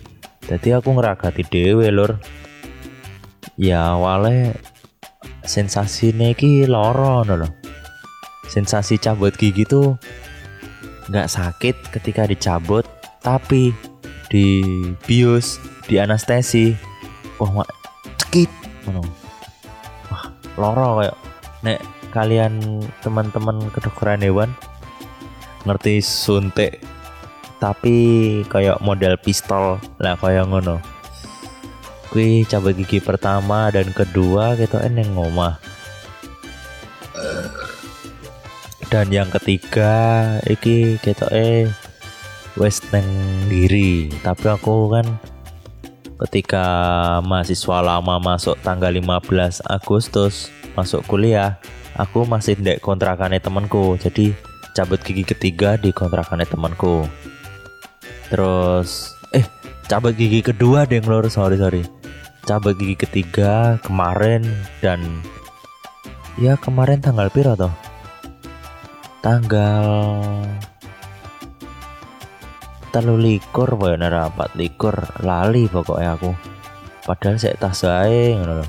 Jadi 0.47 0.79
aku 0.79 0.95
ngeragati 0.95 1.43
dewe 1.43 1.91
lur. 1.91 2.23
Ya 3.59 3.99
awalnya 3.99 4.55
sensasi 5.43 6.15
neki 6.15 6.71
loro 6.71 7.27
loh 7.27 7.51
sensasi 8.47 8.99
cabut 8.99 9.35
gigi 9.35 9.67
tuh 9.67 9.99
nggak 11.07 11.31
sakit 11.31 11.75
ketika 11.95 12.27
dicabut 12.27 12.87
tapi 13.23 13.75
di 14.33 14.63
bius 15.05 15.61
di 15.87 16.01
anestesi. 16.01 16.75
Wah 17.39 17.51
mak 17.63 17.71
cekit. 18.23 18.51
Wah 20.11 20.25
loro 20.57 21.03
kayak 21.03 21.17
nek 21.63 21.81
kalian 22.15 22.83
teman-teman 23.05 23.69
kedokteran 23.75 24.25
hewan 24.25 24.51
ngerti 25.67 25.99
suntik 26.01 26.81
tapi 27.59 27.97
kayak 28.47 28.79
model 28.85 29.19
pistol 29.19 29.81
lah 29.99 30.15
kayak 30.17 30.49
ngono. 30.49 30.79
Kui 32.13 32.47
cabut 32.47 32.73
gigi 32.73 33.03
pertama 33.03 33.69
dan 33.75 33.91
kedua 33.91 34.55
gitu 34.55 34.79
eneng 34.79 35.19
ngomah 35.19 35.77
dan 38.87 39.11
yang 39.11 39.27
ketiga 39.29 40.39
iki 40.47 40.97
kita 41.03 41.27
eh 41.35 41.67
wes 42.57 42.81
neng 42.93 43.07
diri 43.49 44.09
tapi 44.25 44.49
aku 44.49 44.93
kan 44.93 45.07
ketika 46.27 46.67
mahasiswa 47.25 47.85
lama 47.85 48.17
masuk 48.17 48.57
tanggal 48.65 48.93
15 48.93 49.61
Agustus 49.69 50.49
masuk 50.77 51.05
kuliah 51.05 51.61
aku 51.97 52.29
masih 52.29 52.55
ndek 52.61 52.85
kontrakannya 52.85 53.41
temanku. 53.41 53.97
Jadi 53.97 54.37
cabut 54.77 55.01
gigi 55.01 55.25
ketiga 55.25 55.81
di 55.81 55.91
kontrakannya 55.91 56.45
temanku. 56.45 57.09
Terus 58.29 59.17
eh 59.33 59.45
cabut 59.89 60.13
gigi 60.15 60.45
kedua 60.45 60.85
deh 60.85 61.01
ngelur 61.01 61.27
sorry 61.33 61.57
sorry. 61.57 61.83
Cabut 62.47 62.77
gigi 62.79 62.95
ketiga 62.95 63.81
kemarin 63.83 64.45
dan 64.85 65.03
ya 66.39 66.55
kemarin 66.61 67.03
tanggal 67.03 67.33
piro 67.33 67.57
toh? 67.59 67.73
Tanggal 69.25 69.83
telu 72.97 73.21
likur 73.21 73.77
boy 73.77 73.93
rapat 74.01 74.49
likur 74.57 74.97
lali 75.21 75.69
pokoknya 75.69 76.17
aku. 76.17 76.33
Padahal 77.05 77.37
saya 77.37 77.61
tas 77.61 77.85
saya 77.85 78.41
ngono 78.41 78.65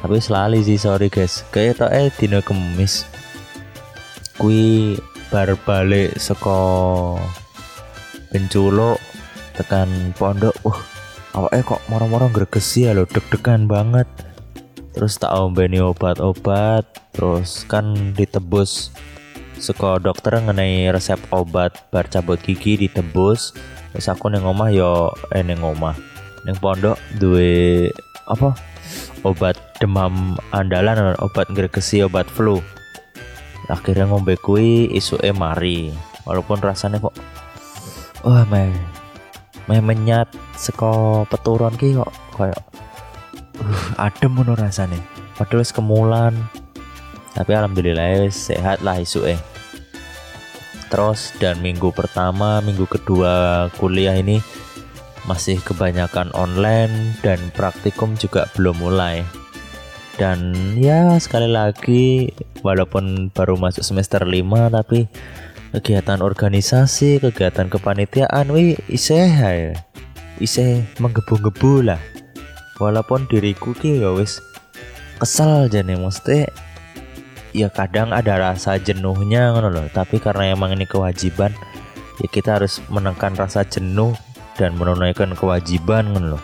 tapi 0.00 0.16
selali 0.24 0.64
sih 0.64 0.80
sorry 0.80 1.12
guys. 1.12 1.44
Kayak 1.52 1.84
tak 1.84 1.92
eh 1.92 2.08
dino 2.16 2.40
kemis. 2.40 3.04
Kui 4.40 4.96
bar 5.28 5.52
balik 5.68 6.16
seko 6.16 7.20
penculuk 8.32 8.96
tekan 9.52 10.16
pondok. 10.16 10.56
Wah 10.64 10.80
awak 11.36 11.52
eh 11.52 11.60
kok 11.60 11.84
moro-moro 11.92 12.32
gregesi 12.32 12.88
ya 12.88 12.96
lo 12.96 13.04
deg-degan 13.04 13.68
banget. 13.68 14.08
Terus 14.96 15.20
tak 15.20 15.36
ombeni 15.36 15.76
obat-obat 15.84 16.88
terus 17.12 17.68
kan 17.68 18.16
ditebus 18.16 18.96
suka 19.58 19.98
dokter 19.98 20.38
mengenai 20.38 20.90
resep 20.90 21.18
obat 21.34 21.74
bar 21.90 22.06
cabut 22.06 22.38
gigi 22.40 22.78
ditebus. 22.78 23.52
Terus 23.94 24.08
aku 24.08 24.30
neng 24.30 24.46
omah 24.46 24.70
yo 24.72 25.12
eh 25.34 25.42
neng 25.42 25.62
omah. 25.62 25.94
Neng 26.46 26.56
pondok 26.58 26.98
duwe 27.18 27.90
apa? 28.30 28.54
Obat 29.26 29.58
demam 29.82 30.38
andalan 30.54 31.18
obat 31.18 31.50
gregesi 31.52 32.00
obat 32.06 32.30
flu. 32.30 32.62
Akhirnya 33.68 34.08
ngombe 34.08 34.38
kui 34.40 34.88
isu 34.94 35.20
mari. 35.36 35.92
Walaupun 36.24 36.60
rasanya 36.60 37.00
kok 37.00 37.16
wah 38.26 38.42
meh 38.50 38.74
meh 39.70 39.80
menyat 39.82 40.26
seko 40.58 41.22
peturun 41.30 41.74
ki 41.78 41.94
kok 41.94 42.10
kayak 42.34 42.60
uh, 43.62 44.04
adem 44.06 44.34
menurut 44.34 44.58
rasanya 44.58 44.98
padahal 45.38 45.62
kemulan 45.70 46.34
tapi 47.36 47.52
alhamdulillah 47.56 48.30
sehat 48.30 48.80
lah 48.80 49.00
isu 49.00 49.28
eh 49.28 49.40
terus 50.88 51.36
dan 51.36 51.60
minggu 51.60 51.92
pertama 51.92 52.64
minggu 52.64 52.88
kedua 52.88 53.68
kuliah 53.76 54.16
ini 54.16 54.40
masih 55.28 55.60
kebanyakan 55.60 56.32
online 56.32 57.12
dan 57.20 57.36
praktikum 57.52 58.16
juga 58.16 58.48
belum 58.56 58.80
mulai. 58.80 59.20
Dan 60.16 60.56
ya 60.80 61.14
sekali 61.20 61.46
lagi 61.46 62.32
walaupun 62.64 63.30
baru 63.30 63.54
masuk 63.54 63.84
semester 63.84 64.24
5 64.24 64.74
tapi 64.74 65.06
kegiatan 65.76 66.24
organisasi 66.24 67.20
kegiatan 67.20 67.68
kepanitiaan 67.68 68.48
wi 68.50 68.74
iseh 68.88 69.28
ya 69.28 69.76
iseh 70.40 70.82
menggebu-gebu 70.98 71.92
lah. 71.92 72.00
Walaupun 72.80 73.28
diriku 73.28 73.76
ki 73.76 74.00
ya 74.02 74.10
wis 74.16 74.40
kesel 75.20 75.68
aja 75.68 75.84
nih 75.84 75.98
mesti 76.00 76.48
ya 77.58 77.68
kadang 77.74 78.14
ada 78.14 78.38
rasa 78.38 78.78
jenuhnya 78.78 79.50
ngono 79.50 79.74
loh 79.74 79.86
tapi 79.90 80.22
karena 80.22 80.54
emang 80.54 80.78
ini 80.78 80.86
kewajiban 80.86 81.50
ya 82.22 82.28
kita 82.30 82.62
harus 82.62 82.78
menekan 82.86 83.34
rasa 83.34 83.66
jenuh 83.66 84.14
dan 84.54 84.78
menunaikan 84.78 85.34
kewajiban 85.34 86.14
ngono 86.14 86.38
loh 86.38 86.42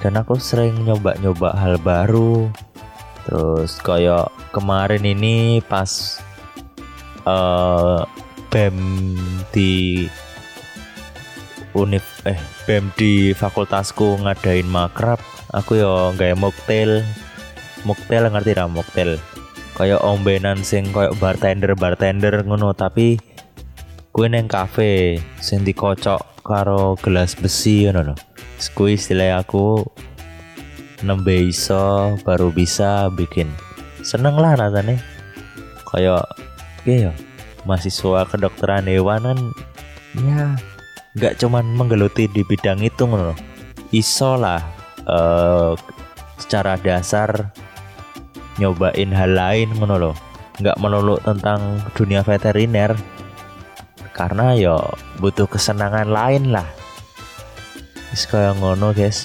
dan 0.00 0.16
aku 0.16 0.40
sering 0.40 0.80
nyoba-nyoba 0.88 1.52
hal 1.54 1.76
baru. 1.80 2.48
Terus 3.28 3.76
kayak 3.84 4.32
kemarin 4.50 5.04
ini 5.04 5.60
pas 5.60 6.18
uh, 7.28 8.02
BEM 8.48 8.76
di 9.52 10.08
univ 11.76 12.02
eh 12.26 12.40
BEM 12.66 12.90
di 12.96 13.30
fakultasku 13.36 14.18
ngadain 14.26 14.66
makrab 14.66 15.22
aku 15.54 15.78
yo 15.78 16.10
nggak 16.18 16.34
mocktail 16.34 17.06
mocktail 17.86 18.26
ngerti 18.26 18.58
lah 18.58 18.66
mocktail 18.66 19.22
kayak 19.80 20.04
ombenan 20.04 20.60
sing 20.60 20.92
kayak 20.92 21.16
bartender 21.16 21.72
bartender 21.72 22.44
ngono. 22.44 22.76
Tapi 22.76 23.16
kue 24.12 24.28
neng 24.28 24.44
kafe 24.44 25.16
sing 25.40 25.64
dikocok 25.64 26.44
karo 26.44 27.00
gelas 27.00 27.32
besi 27.32 27.88
ngono 27.88 28.12
loh 28.12 28.18
kue 28.76 28.92
istilah 28.92 29.40
aku 29.40 29.80
nembe 31.00 31.48
iso 31.48 32.12
baru 32.28 32.52
bisa 32.52 33.08
bikin. 33.16 33.48
Seneng 34.04 34.36
lah 34.36 34.60
rasanya 34.60 35.00
kayak 35.88 36.28
ya 36.84 37.12
mahasiswa 37.64 38.28
kedokteran 38.28 38.88
hewan 38.88 39.20
kan 39.24 39.40
ya 40.16 40.44
nggak 41.16 41.36
cuman 41.42 41.66
menggeluti 41.76 42.30
di 42.30 42.40
bidang 42.46 42.80
itu 42.80 43.04
ngono 43.04 43.36
iso 43.90 44.38
lah 44.38 44.62
uh, 45.04 45.74
secara 46.40 46.78
dasar 46.80 47.52
nyobain 48.60 49.10
hal 49.16 49.32
lain 49.32 49.72
ngono 49.80 49.96
loh 49.96 50.16
nggak 50.60 50.76
melulu 50.76 51.16
tentang 51.24 51.80
dunia 51.96 52.20
veteriner. 52.20 52.92
Karena 54.12 54.52
yo 54.52 54.76
butuh 55.16 55.48
kesenangan 55.48 56.12
lain 56.12 56.52
lah. 56.52 56.68
Is 58.12 58.28
kayak 58.28 58.60
ngono 58.60 58.92
guys. 58.92 59.24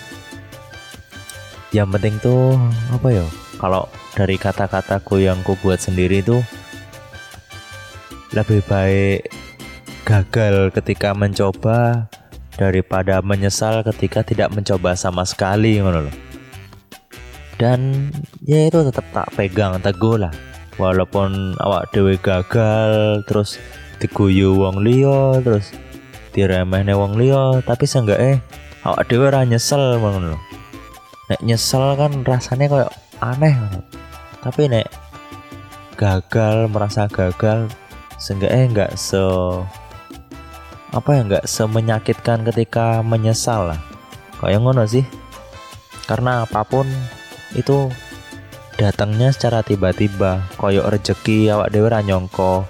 Yang 1.76 1.88
penting 2.00 2.15
tuh 2.24 2.56
apa 2.95 3.08
ya 3.12 3.26
kalau 3.60 3.91
dari 4.15 4.39
kata-kataku 4.39 5.19
yang 5.19 5.43
ku 5.43 5.60
buat 5.60 5.84
sendiri 5.84 6.24
tuh 6.24 6.39
lebih 8.32 8.63
baik 8.67 9.28
gagal 10.08 10.71
ketika 10.71 11.12
mencoba 11.12 12.08
daripada 12.56 13.19
menyesal 13.19 13.84
ketika 13.84 14.24
tidak 14.24 14.56
mencoba 14.56 14.95
sama 14.95 15.28
sekali 15.28 15.80
ngono 15.84 16.08
loh 16.08 16.15
dan 17.60 18.12
ya 18.45 18.69
itu 18.69 18.79
tetap 18.86 19.05
tak 19.10 19.27
pegang 19.34 19.81
teguh 19.81 20.21
lah. 20.21 20.34
Walaupun 20.77 21.55
awak 21.60 21.89
dewe 21.95 22.19
gagal 22.19 23.23
terus 23.25 23.58
diguyu 23.97 24.60
wong 24.60 24.84
liya 24.84 25.39
terus 25.39 25.71
diremehne 26.36 26.91
wong 26.93 27.15
liya 27.15 27.63
tapi 27.63 27.88
seenggak 27.88 28.19
eh 28.19 28.38
awak 28.84 29.08
dewe 29.08 29.31
ora 29.31 29.47
nyesel 29.47 30.03
ngono 30.03 30.36
nek 31.31 31.39
nyesel 31.39 31.95
kan 31.95 32.12
rasanya 32.27 32.67
kayak 32.67 32.91
aneh 33.23 33.55
tapi 34.43 34.67
nek 34.67 34.91
gagal 35.95 36.67
merasa 36.67 37.08
gagal 37.08 37.71
seenggak 38.19 38.51
eh 38.51 38.67
enggak 38.67 38.91
se 38.99 39.23
apa 40.95 41.10
ya 41.12 41.21
enggak 41.27 41.43
semenyakitkan 41.43 42.47
ketika 42.47 43.03
menyesal 43.03 43.75
lah. 43.75 43.79
Kayak 44.39 44.63
ngono 44.63 44.88
sih. 44.88 45.03
Karena 46.08 46.47
apa 46.47 46.63
pun 46.63 46.88
itu 47.51 47.91
datangnya 48.75 49.31
secara 49.31 49.63
tiba-tiba 49.63 50.43
koyok 50.59 50.91
rezeki 50.91 51.47
awak 51.47 51.71
dewe 51.71 51.88
ra 51.88 52.03
nyongko 52.03 52.67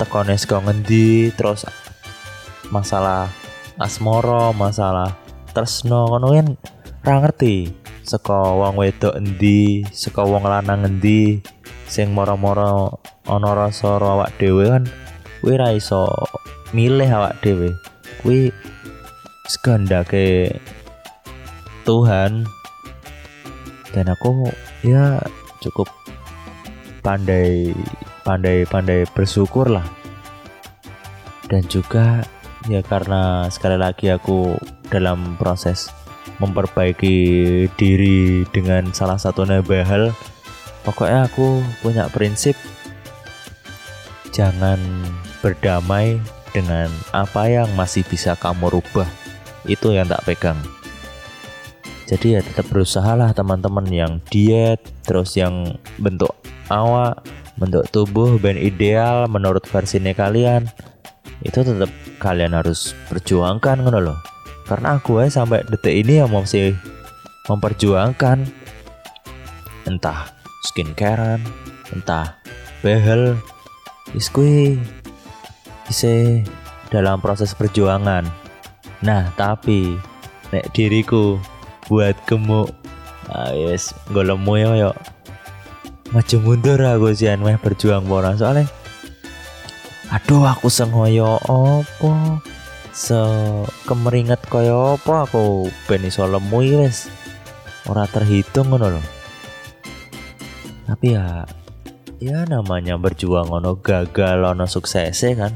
tekone 0.00 0.32
saka 0.40 0.64
ngendi 0.64 1.28
terus 1.36 1.68
masalah 2.72 3.28
asmoro 3.76 4.56
masalah 4.56 5.12
tresno 5.52 6.08
ngono 6.08 6.32
kan 6.32 6.48
ra 7.04 7.14
ngerti. 7.24 7.72
Saka 8.08 8.56
wong 8.56 8.80
wedok 8.80 9.20
endi 9.20 9.84
saka 9.92 10.24
wong 10.24 10.48
lanang 10.48 10.88
endi 10.88 11.44
sing 11.84 12.08
moro-moro 12.16 12.96
ana 13.28 13.52
rasa 13.52 14.00
awak 14.00 14.32
dhewe 14.40 14.64
kan 14.64 14.88
kuwi 15.44 15.60
ra 15.60 15.76
iso 15.76 16.08
milih 16.72 17.04
awak 17.04 17.36
dhewe. 17.44 17.76
Kuwi 18.24 18.48
sekandake 19.44 20.56
Tuhan. 21.84 22.48
Dan 23.88 24.12
aku 24.12 24.52
ya 24.82 25.18
cukup 25.58 25.90
pandai 27.02 27.74
pandai 28.22 28.68
pandai 28.68 29.08
bersyukur 29.16 29.70
lah. 29.70 29.86
Dan 31.48 31.64
juga 31.66 32.22
ya 32.68 32.84
karena 32.84 33.48
sekali 33.48 33.80
lagi 33.80 34.12
aku 34.12 34.58
dalam 34.92 35.38
proses 35.40 35.88
memperbaiki 36.38 37.16
diri 37.80 38.44
dengan 38.52 38.92
salah 38.92 39.16
satu 39.16 39.48
nebahal 39.48 40.12
pokoknya 40.84 41.24
aku 41.26 41.64
punya 41.80 42.06
prinsip 42.12 42.54
jangan 44.30 44.78
berdamai 45.40 46.20
dengan 46.52 46.92
apa 47.16 47.48
yang 47.48 47.68
masih 47.74 48.04
bisa 48.06 48.36
kamu 48.36 48.70
rubah. 48.78 49.08
Itu 49.66 49.92
yang 49.92 50.08
tak 50.08 50.24
pegang 50.24 50.60
jadi 52.08 52.26
ya 52.30 52.40
tetap 52.40 52.72
berusaha 52.72 53.12
lah 53.12 53.36
teman-teman 53.36 53.84
yang 53.92 54.12
diet 54.32 54.80
terus 55.04 55.36
yang 55.36 55.76
bentuk 56.00 56.32
awak 56.72 57.20
bentuk 57.60 57.84
tubuh 57.92 58.40
ben 58.40 58.56
ideal 58.56 59.28
menurut 59.28 59.62
versinya 59.68 60.16
kalian 60.16 60.64
itu 61.44 61.60
tetap 61.60 61.92
kalian 62.16 62.56
harus 62.56 62.96
perjuangkan 63.12 63.84
ngono 63.84 64.00
loh 64.00 64.18
karena 64.68 65.00
aku 65.00 65.24
ya 65.24 65.32
sampai 65.32 65.64
detik 65.64 66.04
ini 66.04 66.20
ya 66.20 66.28
masih 66.28 66.76
memperjuangkan. 67.48 68.44
Entah 69.88 70.28
skincarean 70.68 71.40
entah 71.96 72.36
behel 72.84 73.40
iskui 74.12 74.76
bisa 75.88 76.44
dalam 76.92 77.24
proses 77.24 77.56
perjuangan. 77.56 78.28
Nah 79.00 79.32
tapi 79.40 79.96
nek 80.52 80.68
diriku 80.76 81.40
buat 81.88 82.14
gemuk. 82.28 82.70
Ah 83.28 83.52
yes. 83.56 83.96
Golemu 84.12 84.54
ya 84.60 84.70
yuk 84.88 84.96
maju 86.08 86.36
mundur 86.40 86.80
aku 86.80 87.12
sih 87.12 87.28
meh 87.36 87.60
berjuang 87.60 88.08
boran 88.08 88.32
soalnya 88.40 88.64
aduh 90.08 90.40
aku 90.48 90.72
sengoyo 90.72 91.36
opo 91.44 92.40
se 92.96 93.20
kemeringet 93.84 94.40
koyo 94.48 94.96
opo 94.96 95.12
aku 95.28 95.42
ben 95.84 96.08
iso 96.08 96.24
lemu 96.24 96.88
ora 97.92 98.08
terhitung 98.08 98.72
ngono 98.72 98.96
loh 98.96 99.06
tapi 100.88 101.12
ya 101.12 101.44
ya 102.24 102.48
namanya 102.48 102.96
berjuang 102.96 103.52
ono 103.52 103.76
gagal 103.76 104.40
ono 104.40 104.64
sukses 104.64 105.20
kan. 105.36 105.52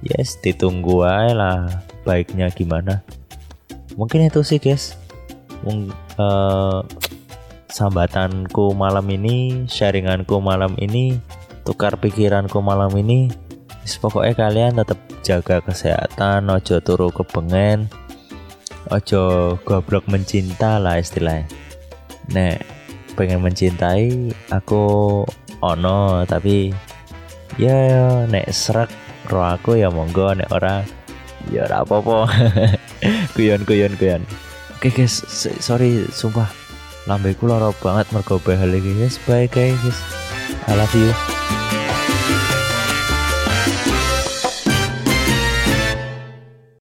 Yes 0.00 0.40
ditunggu 0.42 1.04
aja 1.06 1.30
lah 1.36 1.58
baiknya 2.02 2.50
gimana. 2.50 3.04
Mungkin 3.94 4.26
itu 4.26 4.40
sih 4.42 4.56
guys 4.56 4.96
uh, 5.64 6.80
sambatanku 7.72 8.76
malam 8.76 9.08
ini 9.08 9.64
sharinganku 9.70 10.38
malam 10.42 10.76
ini 10.76 11.16
tukar 11.64 11.96
pikiranku 11.96 12.60
malam 12.60 12.92
ini 12.98 13.32
pokoknya 13.82 14.34
kalian 14.38 14.72
tetap 14.78 14.98
jaga 15.22 15.62
kesehatan 15.62 16.50
ojo 16.50 16.78
turu 16.82 17.08
kepengen 17.10 17.90
ojo 18.90 19.56
goblok 19.62 20.04
mencinta 20.10 20.82
lah 20.82 20.98
istilahnya. 20.98 21.46
Nek 22.30 22.62
pengen 23.14 23.44
mencintai 23.44 24.32
aku 24.50 25.22
ono 25.62 26.24
tapi 26.24 26.72
ya 27.60 28.24
nek 28.26 28.48
serak 28.50 28.90
roh 29.28 29.44
aku 29.44 29.78
ya 29.78 29.92
monggo 29.92 30.34
nek 30.34 30.50
orang 30.50 30.82
ya 31.50 31.66
ora 31.66 31.86
apa-apa. 31.86 32.18
Kuyon 33.34 33.66
kuyon 33.66 33.98
kuyon 33.98 34.22
oke 34.82 34.90
guys. 34.98 35.22
Sorry 35.62 36.10
sumpah. 36.10 36.50
Lambeku 37.06 37.46
loro 37.46 37.70
banget 37.78 38.10
mergo 38.10 38.42
bahal 38.42 38.74
iki 38.74 38.98
guys. 38.98 39.22
Bye 39.30 39.46
guys. 39.46 39.78
I 40.66 40.74
love 40.74 40.90
you 40.98 41.41